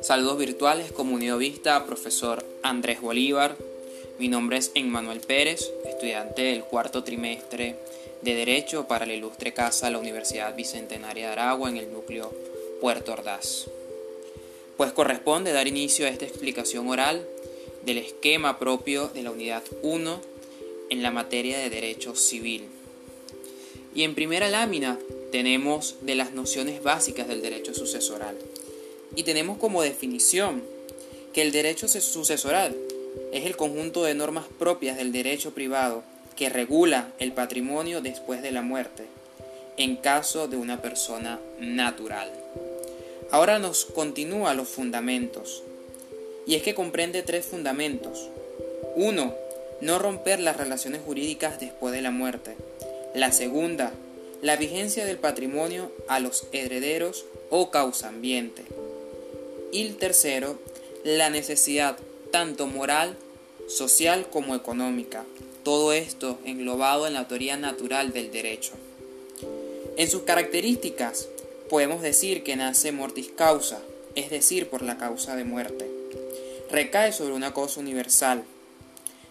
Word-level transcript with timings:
Saludos 0.00 0.38
virtuales, 0.38 0.92
comunidad 0.92 1.38
vista, 1.38 1.84
profesor 1.86 2.44
Andrés 2.62 3.00
Bolívar. 3.00 3.56
Mi 4.18 4.28
nombre 4.28 4.56
es 4.56 4.72
Emmanuel 4.74 5.20
Pérez, 5.20 5.70
estudiante 5.84 6.42
del 6.42 6.64
cuarto 6.64 7.04
trimestre 7.04 7.76
de 8.22 8.34
Derecho 8.34 8.88
para 8.88 9.06
la 9.06 9.14
Ilustre 9.14 9.52
Casa 9.52 9.86
de 9.86 9.92
la 9.92 9.98
Universidad 9.98 10.56
Bicentenaria 10.56 11.26
de 11.26 11.32
Aragua 11.32 11.68
en 11.68 11.76
el 11.76 11.92
núcleo 11.92 12.32
Puerto 12.80 13.12
Ordaz. 13.12 13.66
Pues 14.76 14.92
corresponde 14.92 15.52
dar 15.52 15.68
inicio 15.68 16.06
a 16.06 16.08
esta 16.08 16.24
explicación 16.24 16.88
oral 16.88 17.26
del 17.84 17.98
esquema 17.98 18.58
propio 18.58 19.08
de 19.08 19.22
la 19.22 19.30
unidad 19.30 19.62
1 19.82 20.20
en 20.90 21.02
la 21.02 21.10
materia 21.10 21.58
de 21.58 21.70
Derecho 21.70 22.16
Civil. 22.16 22.79
Y 23.94 24.04
en 24.04 24.14
primera 24.14 24.48
lámina 24.48 24.98
tenemos 25.32 25.96
de 26.02 26.14
las 26.14 26.32
nociones 26.32 26.82
básicas 26.82 27.28
del 27.28 27.42
derecho 27.42 27.74
sucesoral. 27.74 28.36
Y 29.16 29.24
tenemos 29.24 29.58
como 29.58 29.82
definición 29.82 30.62
que 31.32 31.42
el 31.42 31.52
derecho 31.52 31.88
sucesoral 31.88 32.76
es 33.32 33.46
el 33.46 33.56
conjunto 33.56 34.04
de 34.04 34.14
normas 34.14 34.46
propias 34.58 34.96
del 34.96 35.12
derecho 35.12 35.52
privado 35.52 36.02
que 36.36 36.48
regula 36.48 37.12
el 37.18 37.32
patrimonio 37.32 38.00
después 38.00 38.42
de 38.42 38.50
la 38.50 38.62
muerte, 38.62 39.04
en 39.76 39.96
caso 39.96 40.48
de 40.48 40.56
una 40.56 40.80
persona 40.80 41.38
natural. 41.60 42.30
Ahora 43.30 43.58
nos 43.58 43.84
continúa 43.84 44.54
los 44.54 44.68
fundamentos, 44.68 45.62
y 46.46 46.54
es 46.54 46.62
que 46.62 46.74
comprende 46.74 47.22
tres 47.22 47.46
fundamentos. 47.46 48.28
Uno, 48.96 49.34
no 49.80 49.98
romper 49.98 50.40
las 50.40 50.56
relaciones 50.56 51.02
jurídicas 51.04 51.60
después 51.60 51.92
de 51.92 52.02
la 52.02 52.10
muerte. 52.10 52.56
La 53.14 53.32
segunda, 53.32 53.92
la 54.40 54.56
vigencia 54.56 55.04
del 55.04 55.18
patrimonio 55.18 55.90
a 56.06 56.20
los 56.20 56.46
herederos 56.52 57.24
o 57.50 57.70
causa 57.70 58.08
ambiente. 58.08 58.62
Y 59.72 59.82
el 59.86 59.96
tercero, 59.96 60.58
la 61.02 61.28
necesidad 61.28 61.98
tanto 62.30 62.68
moral, 62.68 63.16
social 63.68 64.28
como 64.30 64.54
económica. 64.54 65.24
Todo 65.64 65.92
esto 65.92 66.38
englobado 66.44 67.08
en 67.08 67.14
la 67.14 67.26
teoría 67.26 67.56
natural 67.56 68.12
del 68.12 68.30
derecho. 68.30 68.72
En 69.96 70.08
sus 70.08 70.22
características, 70.22 71.28
podemos 71.68 72.02
decir 72.02 72.44
que 72.44 72.54
nace 72.54 72.92
mortis 72.92 73.30
causa, 73.34 73.80
es 74.14 74.30
decir, 74.30 74.68
por 74.68 74.82
la 74.82 74.98
causa 74.98 75.34
de 75.34 75.44
muerte. 75.44 75.90
Recae 76.70 77.12
sobre 77.12 77.34
una 77.34 77.52
cosa 77.52 77.80
universal. 77.80 78.44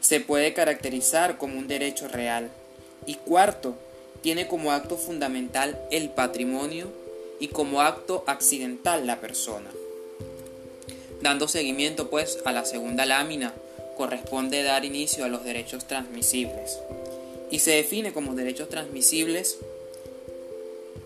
Se 0.00 0.20
puede 0.20 0.54
caracterizar 0.54 1.38
como 1.38 1.58
un 1.58 1.66
derecho 1.66 2.06
real. 2.06 2.52
Y 3.06 3.14
cuarto, 3.14 3.74
tiene 4.22 4.48
como 4.48 4.72
acto 4.72 4.96
fundamental 4.96 5.78
el 5.90 6.10
patrimonio 6.10 6.88
y 7.38 7.48
como 7.48 7.82
acto 7.82 8.24
accidental 8.26 9.06
la 9.06 9.20
persona. 9.20 9.70
Dando 11.20 11.48
seguimiento 11.48 12.08
pues 12.08 12.38
a 12.44 12.52
la 12.52 12.64
segunda 12.64 13.06
lámina, 13.06 13.54
corresponde 13.96 14.62
dar 14.62 14.84
inicio 14.84 15.24
a 15.24 15.28
los 15.28 15.44
derechos 15.44 15.86
transmisibles. 15.86 16.78
Y 17.50 17.58
se 17.60 17.72
define 17.72 18.12
como 18.12 18.34
derechos 18.34 18.68
transmisibles 18.68 19.58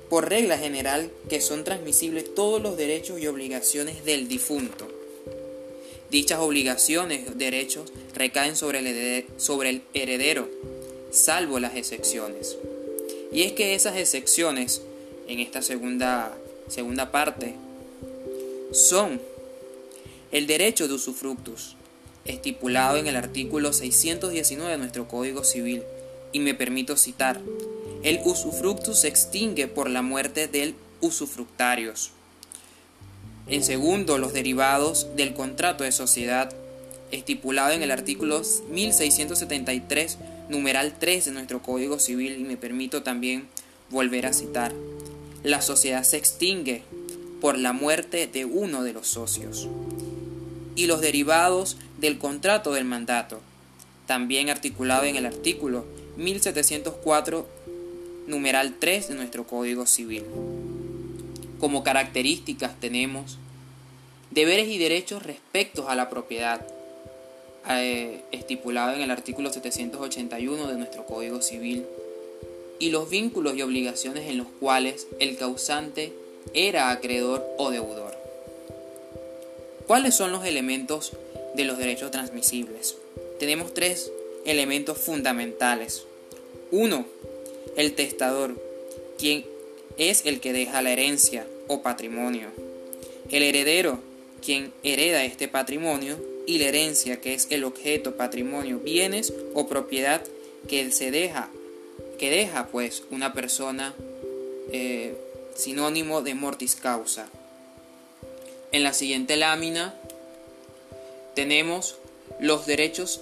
por 0.08 0.28
regla 0.28 0.56
general 0.56 1.10
que 1.28 1.40
son 1.40 1.64
transmisibles 1.64 2.34
todos 2.34 2.62
los 2.62 2.76
derechos 2.76 3.20
y 3.20 3.26
obligaciones 3.26 4.04
del 4.04 4.28
difunto. 4.28 4.88
Dichas 6.10 6.38
obligaciones, 6.38 7.36
derechos, 7.36 7.92
recaen 8.14 8.56
sobre 8.56 8.78
el, 8.78 9.26
sobre 9.36 9.70
el 9.70 9.82
heredero, 9.92 10.48
salvo 11.10 11.58
las 11.58 11.74
excepciones. 11.76 12.56
Y 13.32 13.42
es 13.42 13.52
que 13.52 13.74
esas 13.74 13.96
excepciones, 13.96 14.82
en 15.28 15.40
esta 15.40 15.62
segunda, 15.62 16.36
segunda 16.68 17.10
parte, 17.10 17.54
son 18.72 19.20
el 20.32 20.46
derecho 20.46 20.88
de 20.88 20.94
usufructus, 20.94 21.76
estipulado 22.24 22.98
en 22.98 23.06
el 23.06 23.16
artículo 23.16 23.72
619 23.72 24.72
de 24.72 24.78
nuestro 24.78 25.08
Código 25.08 25.44
Civil, 25.44 25.82
y 26.32 26.40
me 26.40 26.54
permito 26.54 26.96
citar, 26.96 27.40
el 28.02 28.20
usufructus 28.24 29.00
se 29.00 29.08
extingue 29.08 29.66
por 29.66 29.90
la 29.90 30.02
muerte 30.02 30.46
del 30.46 30.74
usufructarios. 31.00 32.10
En 33.48 33.64
segundo, 33.64 34.18
los 34.18 34.34
derivados 34.34 35.08
del 35.16 35.32
contrato 35.32 35.84
de 35.84 35.92
sociedad, 35.92 36.54
estipulado 37.10 37.72
en 37.72 37.82
el 37.82 37.90
artículo 37.90 38.42
1673, 38.70 40.18
numeral 40.48 40.94
3 40.98 41.26
de 41.26 41.30
nuestro 41.32 41.62
Código 41.62 41.98
Civil, 41.98 42.38
y 42.38 42.44
me 42.44 42.56
permito 42.56 43.02
también 43.02 43.48
volver 43.90 44.26
a 44.26 44.32
citar, 44.32 44.72
la 45.42 45.62
sociedad 45.62 46.02
se 46.02 46.16
extingue 46.16 46.82
por 47.40 47.58
la 47.58 47.72
muerte 47.72 48.26
de 48.26 48.44
uno 48.44 48.82
de 48.82 48.92
los 48.92 49.06
socios 49.08 49.68
y 50.74 50.86
los 50.86 51.00
derivados 51.00 51.76
del 51.98 52.18
contrato 52.18 52.72
del 52.72 52.84
mandato, 52.84 53.40
también 54.06 54.50
articulado 54.50 55.04
en 55.04 55.16
el 55.16 55.26
artículo 55.26 55.84
1704, 56.16 57.46
numeral 58.26 58.74
3 58.78 59.08
de 59.08 59.14
nuestro 59.14 59.46
Código 59.46 59.86
Civil. 59.86 60.24
Como 61.60 61.82
características 61.82 62.78
tenemos 62.80 63.38
deberes 64.30 64.68
y 64.68 64.78
derechos 64.78 65.22
respecto 65.22 65.88
a 65.88 65.94
la 65.94 66.08
propiedad, 66.10 66.66
eh, 67.68 68.20
estipulado 68.32 68.94
en 68.94 69.02
el 69.02 69.10
artículo 69.10 69.52
781 69.52 70.66
de 70.66 70.76
nuestro 70.76 71.04
Código 71.04 71.42
Civil, 71.42 71.84
y 72.78 72.90
los 72.90 73.10
vínculos 73.10 73.56
y 73.56 73.62
obligaciones 73.62 74.28
en 74.28 74.38
los 74.38 74.46
cuales 74.60 75.06
el 75.18 75.36
causante 75.36 76.12
era 76.54 76.90
acreedor 76.90 77.44
o 77.58 77.70
deudor. 77.70 78.16
¿Cuáles 79.86 80.14
son 80.14 80.32
los 80.32 80.44
elementos 80.44 81.12
de 81.54 81.64
los 81.64 81.78
derechos 81.78 82.10
transmisibles? 82.10 82.96
Tenemos 83.38 83.74
tres 83.74 84.10
elementos 84.44 84.98
fundamentales. 84.98 86.04
Uno, 86.70 87.06
el 87.76 87.94
testador, 87.94 88.54
quien 89.18 89.44
es 89.96 90.24
el 90.26 90.40
que 90.40 90.52
deja 90.52 90.82
la 90.82 90.90
herencia 90.90 91.46
o 91.66 91.82
patrimonio. 91.82 92.48
El 93.30 93.42
heredero, 93.42 93.98
quien 94.44 94.72
hereda 94.82 95.24
este 95.24 95.48
patrimonio. 95.48 96.18
Y 96.46 96.58
la 96.58 96.66
herencia, 96.66 97.20
que 97.20 97.34
es 97.34 97.46
el 97.50 97.64
objeto, 97.64 98.16
patrimonio, 98.16 98.78
bienes 98.78 99.34
o 99.52 99.68
propiedad 99.68 100.22
que 100.66 100.90
se 100.92 101.10
deja, 101.10 101.50
que 102.18 102.30
deja 102.30 102.68
pues 102.68 103.02
una 103.10 103.34
persona 103.34 103.94
eh, 104.72 105.14
sinónimo 105.54 106.22
de 106.22 106.34
mortis 106.34 106.74
causa. 106.76 107.28
En 108.72 108.82
la 108.82 108.92
siguiente 108.92 109.36
lámina 109.36 109.94
tenemos 111.34 111.96
los 112.40 112.66
derechos 112.66 113.20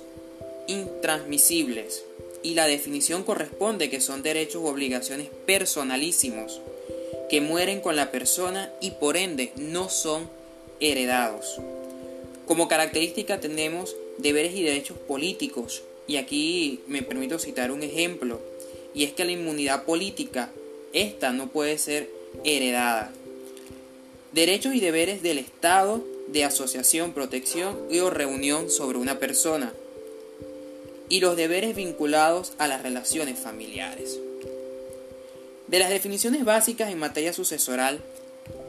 intransmisibles 0.66 2.04
y 2.42 2.54
la 2.54 2.66
definición 2.66 3.24
corresponde 3.24 3.90
que 3.90 4.00
son 4.00 4.22
derechos 4.22 4.62
u 4.62 4.66
obligaciones 4.66 5.28
personalísimos 5.46 6.60
que 7.28 7.40
mueren 7.40 7.80
con 7.80 7.96
la 7.96 8.10
persona 8.10 8.72
y 8.80 8.92
por 8.92 9.16
ende 9.16 9.52
no 9.56 9.88
son 9.88 10.28
heredados. 10.80 11.60
Como 12.46 12.68
característica 12.68 13.40
tenemos 13.40 13.96
deberes 14.18 14.54
y 14.54 14.62
derechos 14.62 14.96
políticos 14.98 15.82
y 16.06 16.16
aquí 16.16 16.80
me 16.86 17.02
permito 17.02 17.38
citar 17.38 17.72
un 17.72 17.82
ejemplo 17.82 18.40
y 18.94 19.04
es 19.04 19.12
que 19.12 19.24
la 19.24 19.32
inmunidad 19.32 19.84
política 19.84 20.50
esta 20.92 21.32
no 21.32 21.48
puede 21.48 21.78
ser 21.78 22.08
heredada. 22.44 23.12
Derechos 24.32 24.74
y 24.74 24.80
deberes 24.80 25.22
del 25.22 25.38
Estado 25.38 26.02
de 26.28 26.44
asociación, 26.44 27.12
protección 27.12 27.76
o 28.00 28.10
reunión 28.10 28.70
sobre 28.70 28.98
una 28.98 29.18
persona. 29.18 29.72
Y 31.08 31.20
los 31.20 31.36
deberes 31.36 31.76
vinculados 31.76 32.52
a 32.58 32.66
las 32.66 32.82
relaciones 32.82 33.38
familiares. 33.38 34.18
De 35.68 35.78
las 35.78 35.90
definiciones 35.90 36.44
básicas 36.44 36.90
en 36.90 36.98
materia 36.98 37.32
sucesoral, 37.32 38.00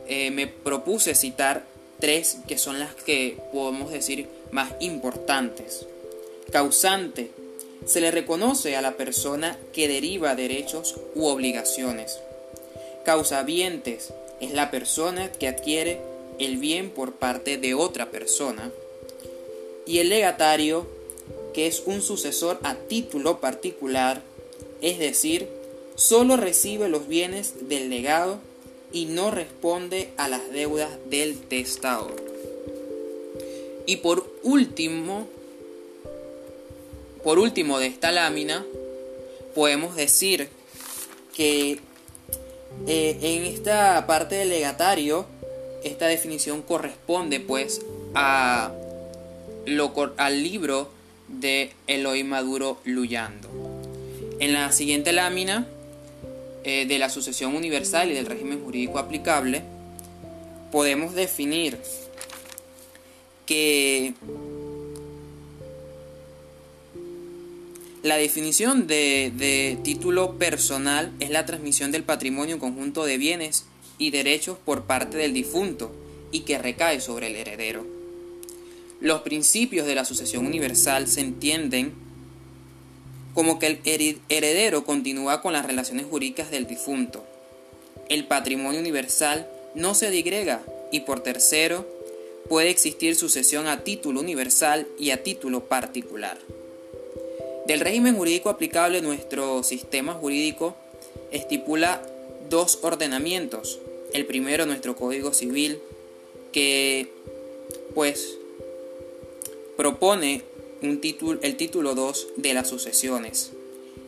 eh, 0.08 0.32
me 0.32 0.48
propuse 0.48 1.16
citar 1.16 1.66
tres 2.00 2.38
que 2.48 2.58
son 2.58 2.80
las 2.80 2.94
que 2.96 3.38
podemos 3.52 3.92
decir 3.92 4.28
más 4.52 4.74
importantes. 4.80 5.86
Causante. 6.52 7.32
Se 7.86 8.02
le 8.02 8.12
reconoce 8.12 8.76
a 8.76 8.82
la 8.82 8.98
persona 8.98 9.58
que 9.72 9.88
deriva 9.88 10.36
derechos 10.36 10.96
u 11.16 11.28
obligaciones. 11.28 12.20
Causavientes 13.06 14.14
es 14.42 14.52
la 14.52 14.72
persona 14.72 15.32
que 15.32 15.48
adquiere 15.48 16.02
el 16.40 16.58
bien 16.58 16.90
por 16.90 17.14
parte 17.14 17.58
de 17.58 17.74
otra 17.74 18.12
persona. 18.12 18.72
Y 19.86 20.00
el 20.00 20.10
legatario, 20.10 20.88
que 21.54 21.68
es 21.68 21.84
un 21.86 22.02
sucesor 22.02 22.60
a 22.64 22.76
título 22.76 23.40
particular, 23.40 24.22
es 24.82 25.00
decir, 25.00 25.48
solo 25.96 26.36
recibe 26.36 26.90
los 26.90 27.08
bienes 27.08 27.70
del 27.70 27.90
legado 27.90 28.40
y 28.92 29.06
no 29.06 29.32
responde 29.32 30.10
a 30.18 30.28
las 30.28 30.52
deudas 30.52 30.92
del 31.10 31.40
testador. 31.40 32.16
Y 33.86 33.98
por 33.98 34.26
último, 34.44 35.28
por 37.24 37.40
último 37.40 37.80
de 37.80 37.88
esta 37.88 38.12
lámina, 38.12 38.66
podemos 39.56 39.96
decir 39.96 40.50
que 41.36 41.80
Eh, 42.86 43.18
en 43.22 43.44
esta 43.46 44.06
parte 44.06 44.36
del 44.36 44.50
legatario, 44.50 45.26
esta 45.84 46.06
definición 46.06 46.62
corresponde 46.62 47.40
pues 47.40 47.82
a 48.14 48.72
lo, 49.66 49.94
al 50.18 50.44
libro 50.44 50.90
de 51.28 51.72
Eloy 51.88 52.24
Maduro 52.24 52.78
Luyando. 52.84 53.50
En 54.40 54.54
la 54.54 54.72
siguiente 54.72 55.12
lámina 55.12 55.66
eh, 56.70 56.86
de 56.86 57.00
la 57.00 57.10
sucesión 57.10 57.56
universal 57.56 58.12
y 58.12 58.14
del 58.14 58.26
régimen 58.26 58.62
jurídico 58.62 59.00
aplicable, 59.00 59.62
podemos 60.70 61.16
definir 61.16 61.78
que 63.46 64.14
la 68.04 68.18
definición 68.18 68.86
de, 68.86 69.32
de, 69.34 69.78
título 69.82 70.38
personal 70.38 71.14
es 71.22 71.30
la 71.30 71.46
transmisión 71.46 71.94
del 71.94 72.04
patrimonio 72.04 72.60
conjunto 72.60 73.06
de 73.06 73.18
bienes 73.18 73.66
y 73.98 74.12
derechos 74.12 74.58
por 74.58 74.84
parte 74.84 75.16
del 75.16 75.34
difunto 75.34 75.96
y 76.34 76.42
que 76.42 76.58
recae 76.58 77.00
sobre 77.00 77.28
el 77.28 77.38
heredero. 77.38 77.86
Los 79.00 79.22
principios 79.22 79.88
de 79.88 79.96
la 79.96 80.04
sucesión 80.04 80.46
universal 80.46 81.08
se 81.08 81.22
entienden 81.22 81.94
como 83.38 83.60
que 83.60 83.68
el 83.68 84.20
heredero 84.30 84.84
continúa 84.84 85.44
con 85.44 85.54
las 85.54 85.64
relaciones 85.64 86.08
jurídicas 86.08 86.50
del 86.50 86.66
difunto. 86.66 87.24
El 88.10 88.26
patrimonio 88.26 88.80
universal 88.80 89.48
no 89.76 89.94
se 89.94 90.10
digrega 90.10 90.64
y 90.92 91.02
por 91.02 91.20
tercero 91.20 91.86
puede 92.50 92.72
existir 92.72 93.16
sucesión 93.16 93.68
a 93.68 93.84
título 93.84 94.22
universal 94.22 94.88
y 94.98 95.12
a 95.12 95.22
título 95.22 95.66
particular. 95.66 96.40
Del 97.68 97.82
régimen 97.82 98.16
jurídico 98.16 98.50
aplicable 98.50 99.02
nuestro 99.02 99.62
sistema 99.62 100.16
jurídico 100.16 100.76
estipula 101.32 102.02
dos 102.50 102.80
ordenamientos. 102.82 103.78
El 104.14 104.26
primero 104.26 104.66
nuestro 104.66 104.96
Código 104.96 105.32
Civil 105.32 105.78
que 106.52 107.12
pues 107.94 108.36
propone 109.76 110.42
un 110.82 111.00
título, 111.02 111.40
el 111.42 111.56
título 111.58 111.96
2 111.96 112.28
de 112.38 112.54
las 112.54 112.70
sucesiones 112.70 113.52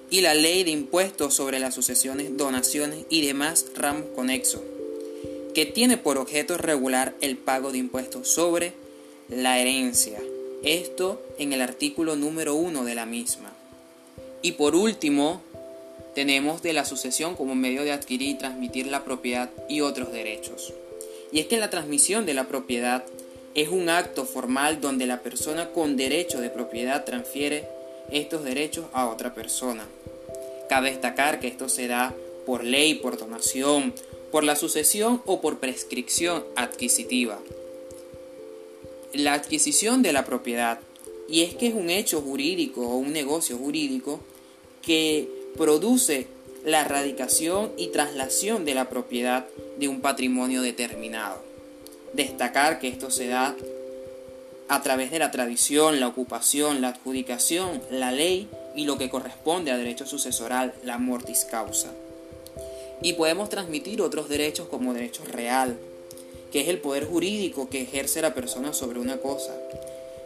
y 0.09 0.21
la 0.21 0.33
ley 0.33 0.63
de 0.63 0.71
impuestos 0.71 1.33
sobre 1.33 1.59
las 1.59 1.75
sucesiones, 1.75 2.37
donaciones 2.37 3.05
y 3.09 3.25
demás 3.25 3.65
ramos 3.75 4.05
conexos 4.15 4.61
que 5.53 5.65
tiene 5.65 5.97
por 5.97 6.17
objeto 6.17 6.57
regular 6.57 7.15
el 7.21 7.37
pago 7.37 7.71
de 7.71 7.79
impuestos 7.79 8.27
sobre 8.27 8.73
la 9.29 9.59
herencia. 9.59 10.19
Esto 10.63 11.21
en 11.37 11.53
el 11.53 11.61
artículo 11.61 12.15
número 12.15 12.55
1 12.55 12.83
de 12.83 12.95
la 12.95 13.05
misma. 13.05 13.53
Y 14.41 14.53
por 14.53 14.75
último, 14.75 15.41
tenemos 16.15 16.61
de 16.61 16.73
la 16.73 16.85
sucesión 16.85 17.35
como 17.35 17.55
medio 17.55 17.83
de 17.83 17.91
adquirir 17.91 18.29
y 18.29 18.37
transmitir 18.37 18.87
la 18.87 19.03
propiedad 19.03 19.49
y 19.67 19.81
otros 19.81 20.11
derechos. 20.11 20.73
Y 21.31 21.39
es 21.39 21.47
que 21.47 21.57
la 21.57 21.69
transmisión 21.69 22.25
de 22.25 22.33
la 22.33 22.47
propiedad 22.47 23.03
es 23.55 23.69
un 23.69 23.89
acto 23.89 24.25
formal 24.25 24.81
donde 24.81 25.05
la 25.05 25.21
persona 25.21 25.69
con 25.71 25.97
derecho 25.97 26.39
de 26.39 26.49
propiedad 26.49 27.05
transfiere 27.05 27.67
estos 28.11 28.43
derechos 28.43 28.85
a 28.93 29.07
otra 29.07 29.33
persona. 29.33 29.87
Cabe 30.69 30.91
destacar 30.91 31.39
que 31.39 31.47
esto 31.47 31.69
se 31.69 31.87
da 31.87 32.13
por 32.45 32.63
ley, 32.63 32.95
por 32.95 33.17
donación, 33.17 33.93
por 34.31 34.43
la 34.43 34.55
sucesión 34.55 35.21
o 35.25 35.41
por 35.41 35.59
prescripción 35.59 36.43
adquisitiva. 36.55 37.39
La 39.13 39.33
adquisición 39.33 40.03
de 40.03 40.13
la 40.13 40.25
propiedad, 40.25 40.79
y 41.27 41.41
es 41.41 41.55
que 41.55 41.67
es 41.67 41.73
un 41.73 41.89
hecho 41.89 42.21
jurídico 42.21 42.81
o 42.81 42.97
un 42.97 43.11
negocio 43.11 43.57
jurídico 43.57 44.19
que 44.83 45.27
produce 45.57 46.27
la 46.63 46.81
erradicación 46.81 47.71
y 47.77 47.87
traslación 47.87 48.65
de 48.65 48.75
la 48.75 48.89
propiedad 48.89 49.47
de 49.79 49.87
un 49.87 50.01
patrimonio 50.01 50.61
determinado. 50.61 51.48
Destacar 52.13 52.79
que 52.79 52.87
esto 52.87 53.11
se 53.11 53.27
da 53.27 53.55
a 54.69 54.81
través 54.83 55.09
de 55.11 55.19
la 55.19 55.31
tradición, 55.31 55.99
la 55.99 56.07
ocupación, 56.07 56.81
la 56.81 56.89
adjudicación, 56.89 57.81
la 57.89 58.11
ley 58.11 58.47
y 58.75 58.85
lo 58.85 58.97
que 58.97 59.09
corresponde 59.09 59.71
a 59.71 59.77
derecho 59.77 60.05
sucesoral, 60.05 60.73
la 60.83 60.99
mortis 60.99 61.45
causa. 61.45 61.89
Y 63.01 63.13
podemos 63.13 63.49
transmitir 63.49 64.01
otros 64.01 64.29
derechos 64.29 64.67
como 64.67 64.93
derecho 64.93 65.23
real, 65.25 65.77
que 66.51 66.61
es 66.61 66.67
el 66.67 66.79
poder 66.79 67.05
jurídico 67.05 67.69
que 67.69 67.81
ejerce 67.81 68.21
la 68.21 68.33
persona 68.33 68.73
sobre 68.73 68.99
una 68.99 69.17
cosa. 69.17 69.55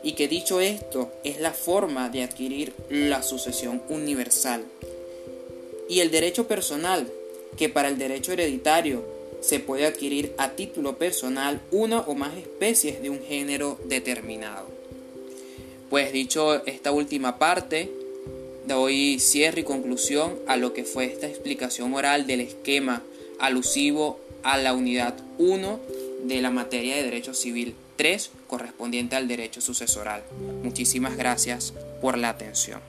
Y 0.03 0.13
que 0.13 0.27
dicho 0.27 0.59
esto 0.59 1.12
es 1.24 1.39
la 1.39 1.53
forma 1.53 2.09
de 2.09 2.24
adquirir 2.24 2.74
la 2.89 3.24
sucesión 3.24 3.81
universal. 3.88 4.65
Y 5.88 6.01
el 6.01 6.12
derecho 6.12 6.47
personal, 6.47 7.07
que 7.57 7.69
para 7.69 7.88
el 7.88 7.97
derecho 7.97 8.33
hereditario 8.33 9.12
se 9.43 9.59
puede 9.59 9.85
adquirir 9.85 10.33
a 10.37 10.51
título 10.51 10.97
personal 10.97 11.61
una 11.71 11.99
o 11.99 12.15
más 12.15 12.35
especies 12.37 13.01
de 13.01 13.09
un 13.09 13.21
género 13.21 13.77
determinado. 13.85 14.67
Pues 15.89 16.11
dicho 16.13 16.65
esta 16.65 16.91
última 16.91 17.37
parte, 17.37 17.91
doy 18.65 19.19
cierre 19.19 19.61
y 19.61 19.63
conclusión 19.63 20.39
a 20.47 20.55
lo 20.55 20.73
que 20.73 20.85
fue 20.85 21.05
esta 21.05 21.27
explicación 21.27 21.93
oral 21.93 22.25
del 22.25 22.41
esquema 22.41 23.03
alusivo 23.39 24.19
a 24.43 24.57
la 24.57 24.73
unidad 24.73 25.15
1 25.37 25.79
de 26.23 26.41
la 26.41 26.49
materia 26.49 26.95
de 26.95 27.03
derecho 27.03 27.33
civil 27.33 27.75
3 27.97 28.31
correspondiente 28.47 29.15
al 29.15 29.27
derecho 29.27 29.61
sucesoral. 29.61 30.23
Muchísimas 30.63 31.17
gracias 31.17 31.73
por 32.01 32.17
la 32.17 32.29
atención. 32.29 32.81